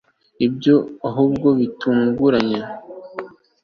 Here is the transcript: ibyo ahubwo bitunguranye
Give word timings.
ibyo 0.47 0.75
ahubwo 1.09 1.47
bitunguranye 1.59 2.59